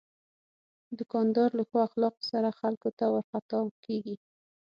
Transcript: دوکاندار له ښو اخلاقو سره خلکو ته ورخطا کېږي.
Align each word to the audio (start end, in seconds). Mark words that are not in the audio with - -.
دوکاندار 0.97 1.49
له 1.57 1.63
ښو 1.69 1.77
اخلاقو 1.87 2.21
سره 2.31 2.57
خلکو 2.59 2.89
ته 2.97 3.05
ورخطا 3.13 3.59
کېږي. 3.85 4.15